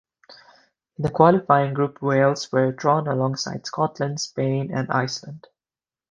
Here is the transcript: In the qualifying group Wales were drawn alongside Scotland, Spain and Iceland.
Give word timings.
In 0.97 1.03
the 1.03 1.11
qualifying 1.11 1.75
group 1.75 2.01
Wales 2.01 2.51
were 2.51 2.71
drawn 2.71 3.05
alongside 3.07 3.67
Scotland, 3.67 4.19
Spain 4.19 4.71
and 4.75 4.89
Iceland. 4.89 5.45